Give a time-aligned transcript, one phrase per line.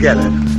[0.00, 0.49] Together.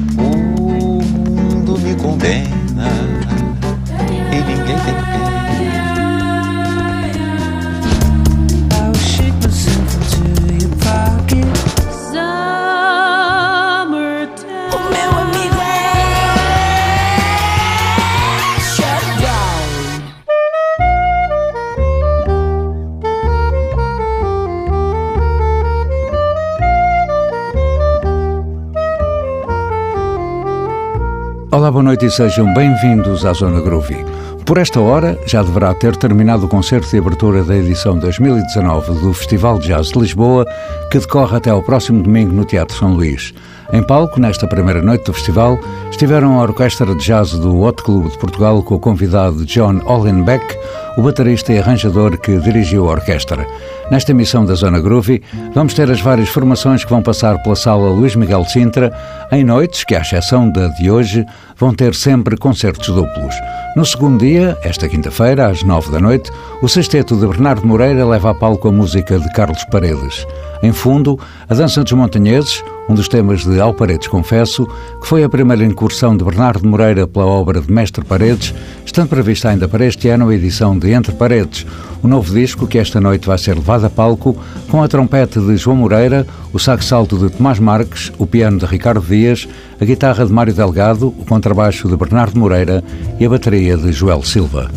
[31.53, 34.05] Olá, boa noite e sejam bem-vindos à Zona Groovy.
[34.45, 39.13] Por esta hora já deverá ter terminado o concerto de abertura da edição 2019 do
[39.13, 40.45] Festival de Jazz de Lisboa,
[40.89, 43.33] que decorre até ao próximo domingo no Teatro São Luís.
[43.73, 48.09] Em palco, nesta primeira noite do festival, estiveram a Orquestra de Jazz do Hot Clube
[48.09, 50.57] de Portugal com o convidado John Ollenbeck,
[50.97, 53.45] o baterista e arranjador que dirigiu a orquestra.
[53.89, 55.21] Nesta emissão da Zona Groovy,
[55.53, 58.91] vamos ter as várias formações que vão passar pela sala Luís Miguel Sintra,
[59.31, 61.25] em noites que, à exceção da de hoje,
[61.57, 63.35] vão ter sempre concertos duplos.
[63.75, 66.29] No segundo dia, esta quinta-feira, às nove da noite,
[66.61, 70.25] o sexteto de Bernardo Moreira leva a palco a música de Carlos Paredes.
[70.61, 71.17] Em fundo,
[71.49, 74.67] a Dança dos Montanheses, um dos temas de Ao Paredes Confesso,
[74.99, 78.53] que foi a primeira incursão de Bernardo Moreira pela obra de Mestre Paredes,
[78.85, 81.65] estando prevista ainda para este ano a edição de Entre Paredes,
[82.01, 84.35] o novo disco que esta noite vai ser levado a palco
[84.69, 88.65] com a trompete de João Moreira, o sax alto de Tomás Marques, o piano de
[88.65, 89.47] Ricardo Dias,
[89.79, 92.83] a guitarra de Mário Delgado, o contrabaixo de Bernardo Moreira
[93.19, 94.69] e a bateria de Joel Silva.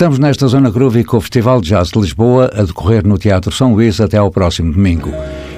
[0.00, 3.52] Estamos nesta zona groovy com o Festival de Jazz de Lisboa a decorrer no Teatro
[3.52, 5.12] São Luís até ao próximo domingo.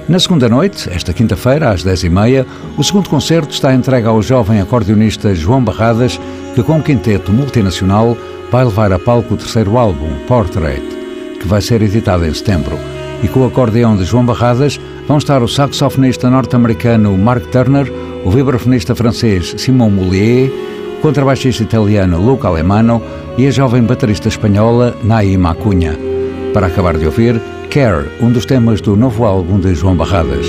[0.09, 2.45] Na segunda noite, esta quinta-feira, às 10h30,
[2.77, 6.19] o segundo concerto está entregue ao jovem acordeonista João Barradas,
[6.53, 8.17] que com um quinteto multinacional
[8.51, 10.83] vai levar a palco o terceiro álbum, Portrait,
[11.39, 12.77] que vai ser editado em setembro.
[13.23, 17.89] E com o acordeão de João Barradas vão estar o saxofonista norte-americano Mark Turner,
[18.25, 20.51] o vibrafonista francês Simon Moulier,
[21.03, 23.03] contrabaixista italiano Luca Alemano
[23.37, 25.97] e a jovem baterista espanhola Naima Cunha.
[26.53, 30.47] Para acabar de ouvir, Care, um dos temas do novo álbum de João Barradas.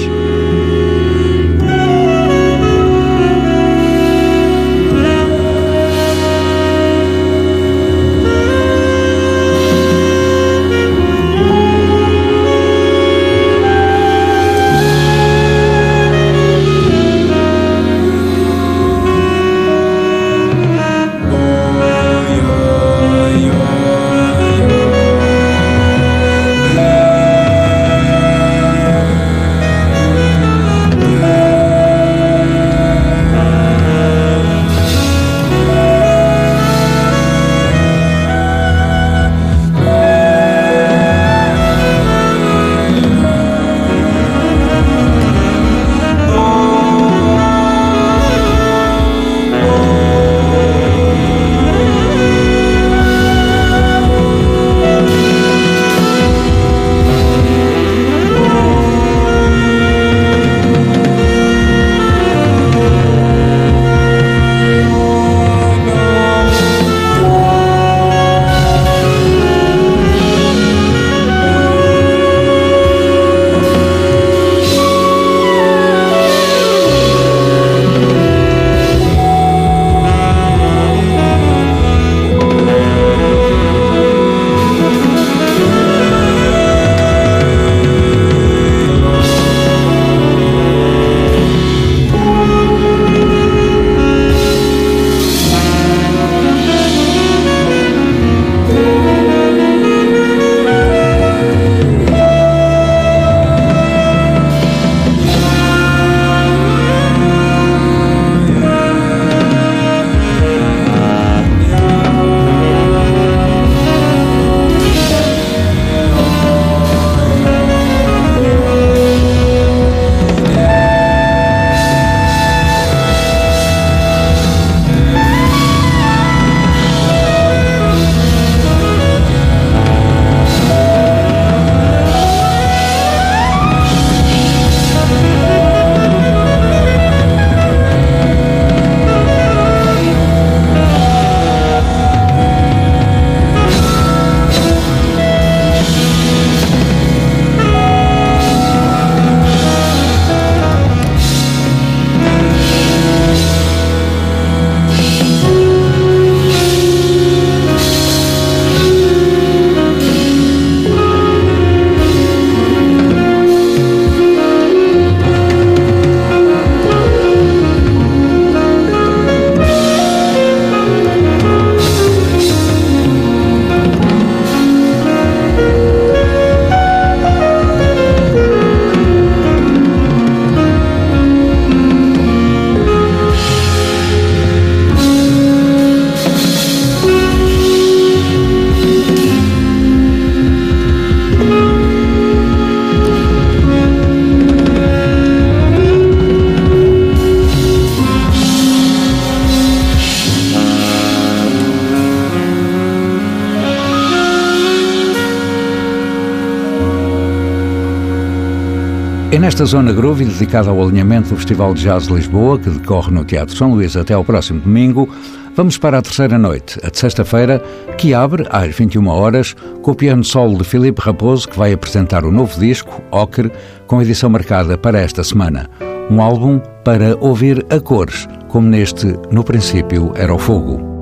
[209.35, 213.11] É nesta zona groove dedicada ao alinhamento do Festival de Jazz de Lisboa, que decorre
[213.11, 215.13] no Teatro São Luís até ao próximo domingo,
[215.57, 217.61] vamos para a terceira noite, a de sexta-feira,
[217.99, 222.25] que abre às 21 horas com o piano solo de Filipe Raposo, que vai apresentar
[222.25, 223.51] o novo disco, Ocre,
[223.89, 225.69] com edição marcada para esta semana.
[226.09, 230.94] Um álbum para ouvir a cores, como neste No Princípio Era o Fogo.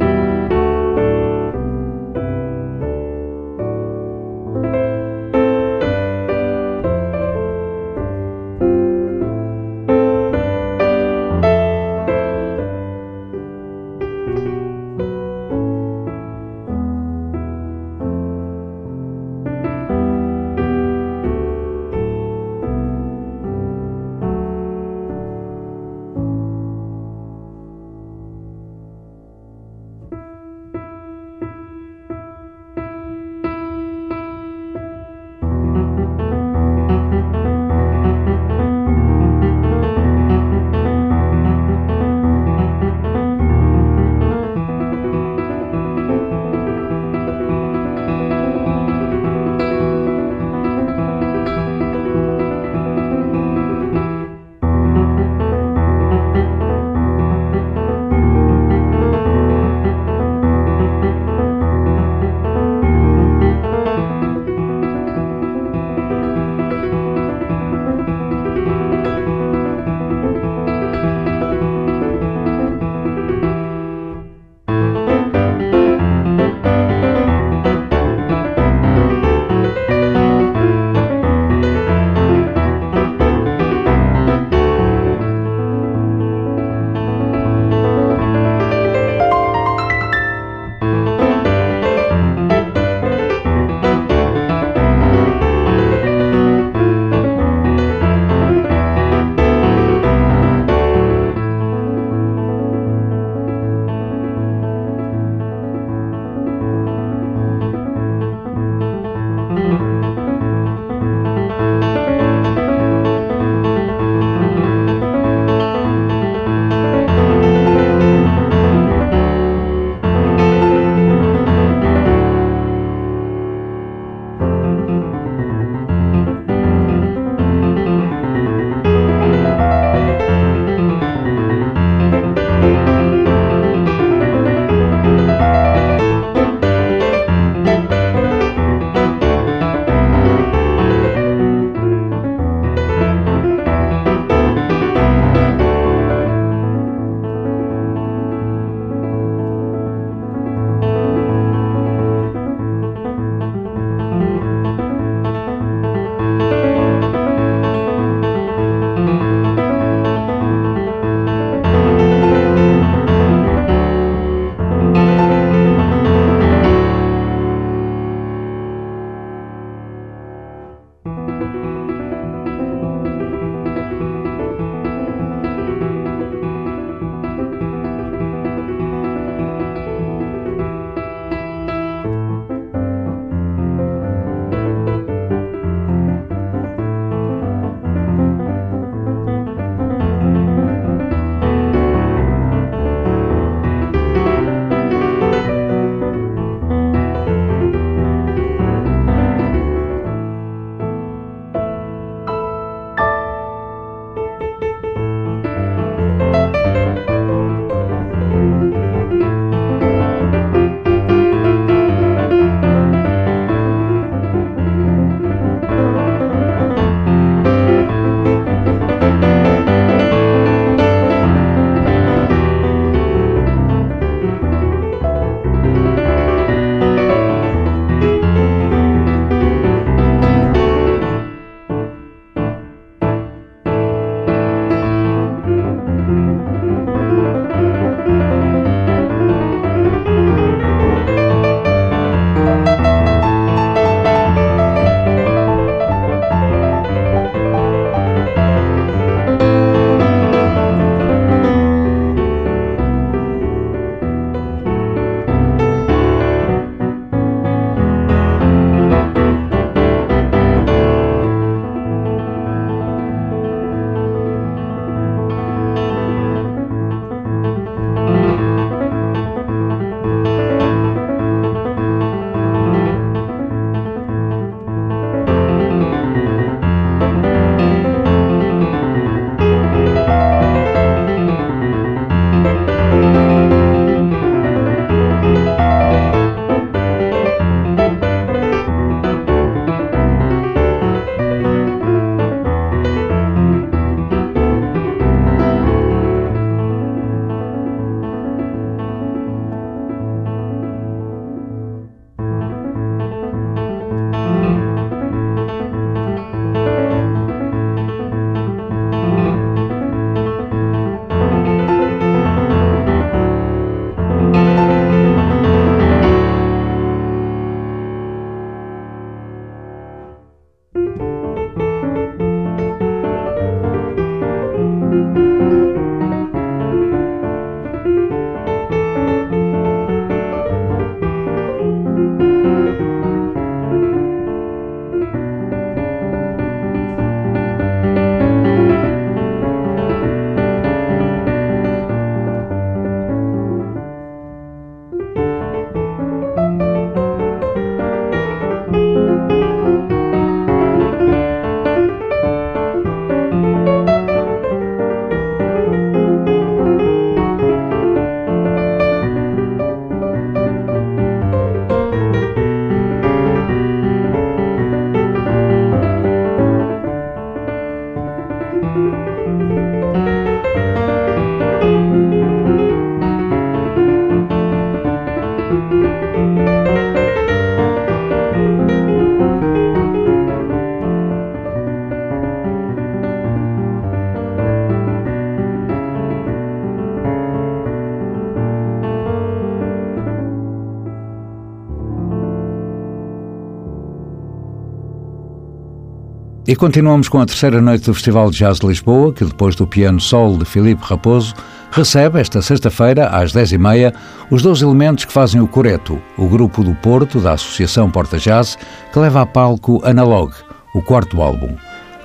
[396.53, 399.67] E continuamos com a terceira noite do Festival de Jazz de Lisboa, que depois do
[399.67, 401.35] piano solo de Filipe Raposo,
[401.71, 403.95] recebe esta sexta-feira, às 10h30,
[404.31, 408.59] os dois elementos que fazem o Coreto, o grupo do Porto, da Associação Porta Jazz,
[408.93, 410.35] que leva a palco Analog,
[410.75, 411.57] o quarto álbum.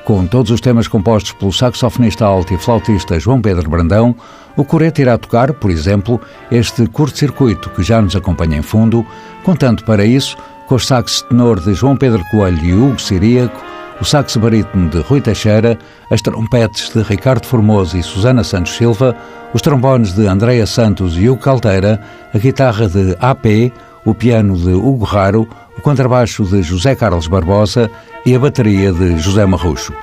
[0.05, 4.15] Com todos os temas compostos pelo saxofonista alto e flautista João Pedro Brandão,
[4.55, 9.05] o Coreto irá tocar, por exemplo, este curto-circuito que já nos acompanha em fundo,
[9.43, 14.05] contando para isso com os sax tenor de João Pedro Coelho e Hugo Siríaco, o
[14.05, 15.77] sax barítono de Rui Teixeira,
[16.11, 19.15] as trompetes de Ricardo Formoso e Susana Santos Silva,
[19.53, 21.99] os trombones de Andreia Santos e Hugo Calteira,
[22.33, 23.71] a guitarra de AP,
[24.05, 27.89] o piano de Hugo Raro, o contrabaixo de José Carlos Barbosa
[28.25, 29.93] e a bateria de José Marrucho.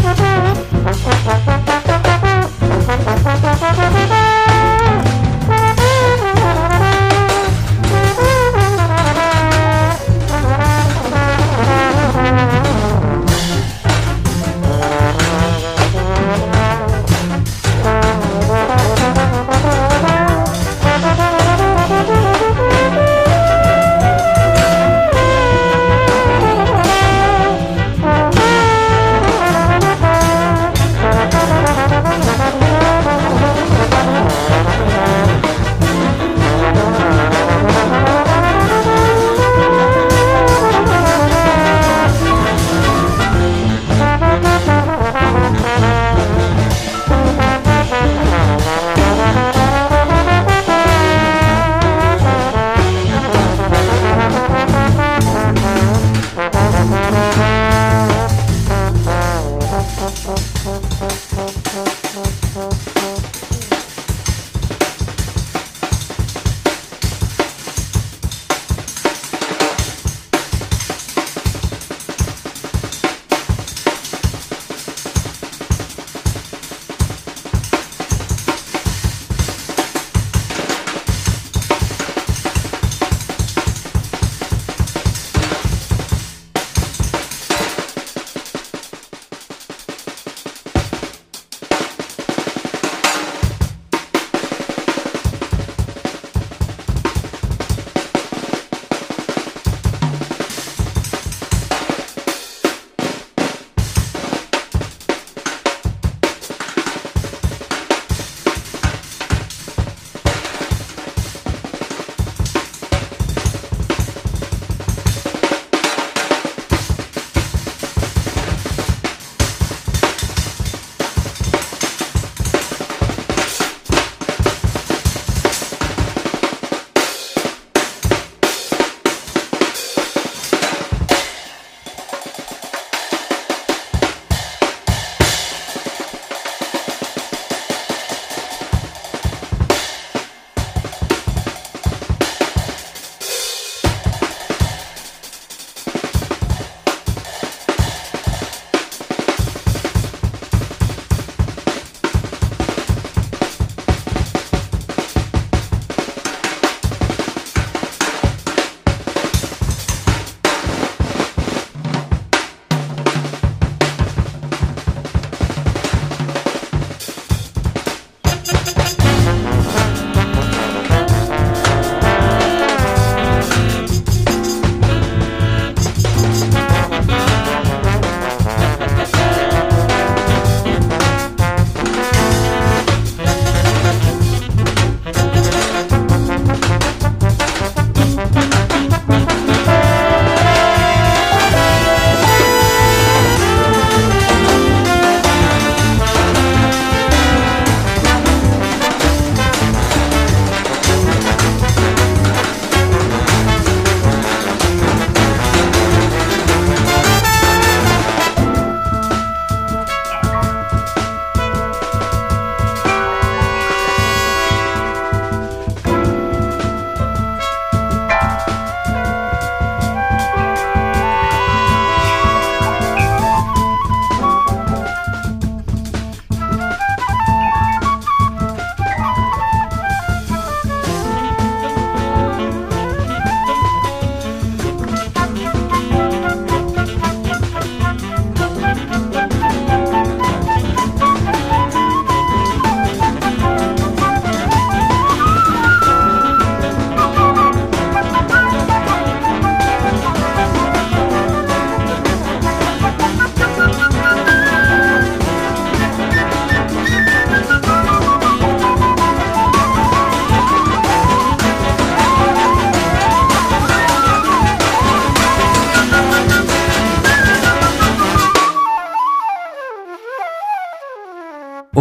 [0.00, 1.57] Ha ha ha!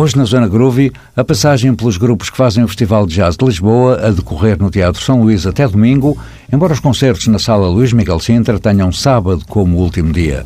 [0.08, 3.43] Hoje na Zona Groovy, a passagem pelos grupos que fazem o Festival de Jazz de
[3.43, 6.17] Lisboa a decorrer no Teatro São Luís até domingo,
[6.50, 10.46] embora os concertos na Sala Luís Miguel Sintra tenham sábado como último dia.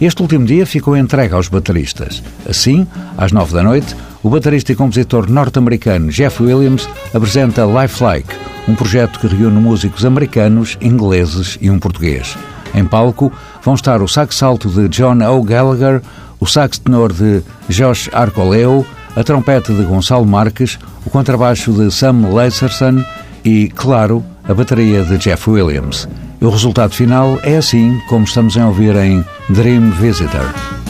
[0.00, 2.20] Este último dia ficou entregue aos bateristas.
[2.48, 2.84] Assim,
[3.16, 8.34] às nove da noite, o baterista e compositor norte-americano Jeff Williams apresenta Lifelike,
[8.66, 12.36] um projeto que reúne músicos americanos, ingleses e um português.
[12.74, 16.02] Em palco vão estar o sax alto de John O'Gallagher,
[16.40, 22.28] o sax tenor de Josh Arcoleo, a trompete de Gonçalo Marques, o contrabaixo de Sam
[22.32, 23.04] Lacerson
[23.44, 26.08] e, claro, a bateria de Jeff Williams.
[26.40, 30.85] O resultado final é assim como estamos a ouvir em Dream Visitor.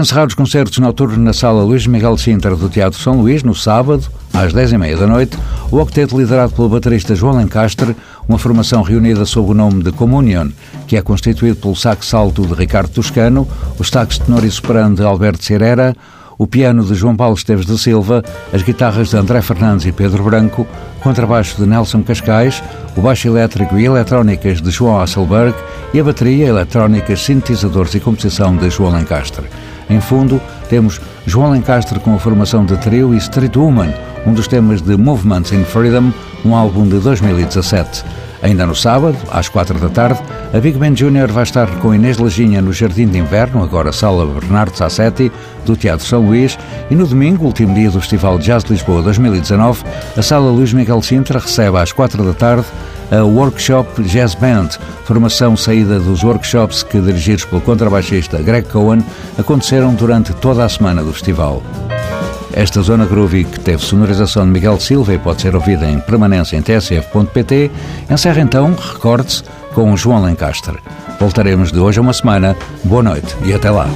[0.00, 4.06] Encerrar os concertos noturnos na sala Luís Miguel Sintra do Teatro São Luís, no sábado,
[4.32, 5.38] às 10h30 da noite,
[5.70, 7.94] o octeto liderado pelo baterista João Lencastre,
[8.28, 10.48] uma formação reunida sob o nome de Communion,
[10.86, 13.46] que é constituído pelo sax alto de Ricardo Toscano,
[13.78, 15.94] o sax tenor e soprano de Alberto Cirera,
[16.38, 20.24] o piano de João Paulo Esteves da Silva, as guitarras de André Fernandes e Pedro
[20.24, 20.66] Branco,
[21.02, 22.62] contrabaixo de Nelson Cascais,
[22.96, 25.54] o baixo elétrico e eletrónicas de João Hasselberg
[25.92, 29.44] e a bateria, eletrónicas, sintetizadores e composição de João Lencastre.
[29.90, 33.92] Em fundo, temos João Lencastre com a formação de trio e Street Woman,
[34.24, 36.12] um dos temas de Movements in Freedom,
[36.44, 38.04] um álbum de 2017.
[38.42, 40.20] Ainda no sábado, às quatro da tarde,
[40.54, 44.24] a Big Band Junior vai estar com Inês Lajinha no Jardim de Inverno, agora Sala
[44.24, 45.30] Bernardo Sassetti,
[45.66, 46.58] do Teatro São Luís,
[46.90, 49.84] e no domingo, último dia do Festival Jazz de Lisboa 2019,
[50.16, 52.64] a Sala Luís Miguel Sintra recebe às quatro da tarde
[53.10, 54.68] a Workshop Jazz Band,
[55.04, 59.04] formação saída dos workshops que, dirigidos pelo contrabaixista Greg Cohen,
[59.38, 61.62] aconteceram durante toda a semana do festival.
[62.52, 66.56] Esta zona groovy, que teve sonorização de Miguel Silva e pode ser ouvida em permanência
[66.56, 67.70] em tsf.pt,
[68.10, 69.44] encerra então, recorde-se,
[69.74, 70.78] com João Lencastre.
[71.20, 72.56] Voltaremos de hoje a uma semana.
[72.82, 73.88] Boa noite e até lá.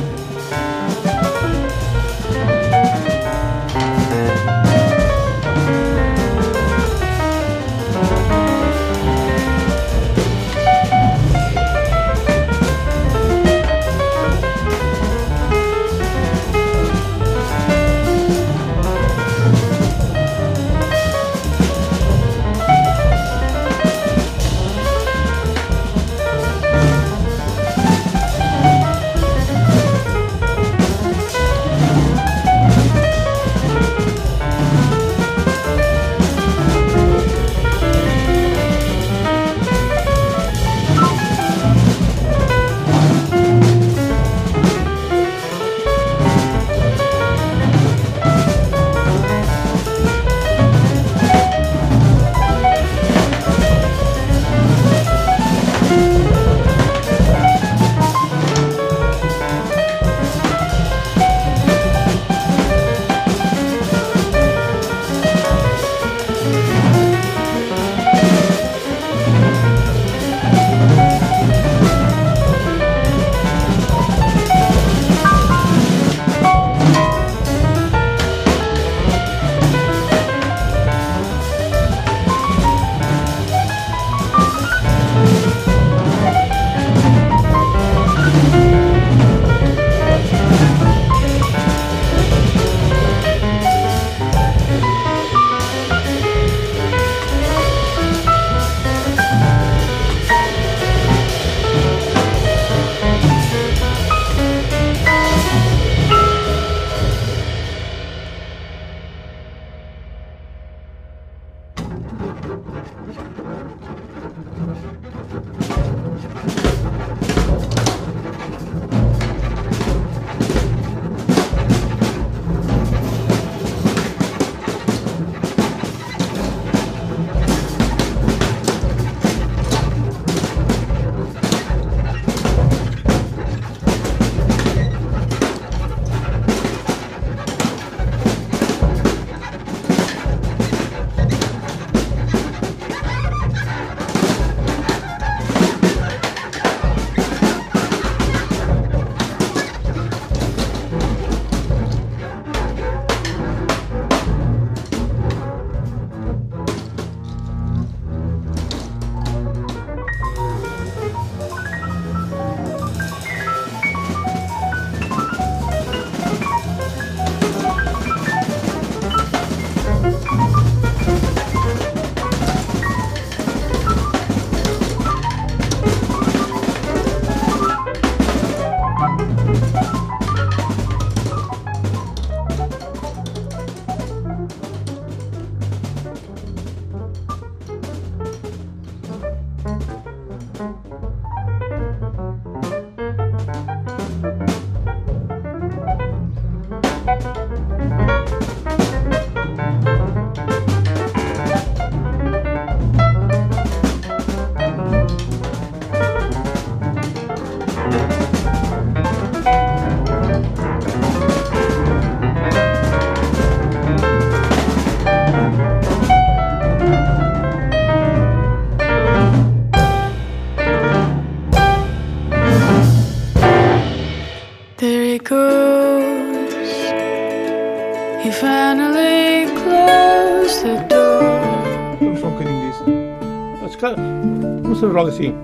[234.85, 235.35] supuesto, claro que sí.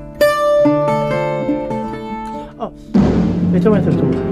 [2.58, 2.72] Oh,
[3.54, 4.29] esto voy a tú.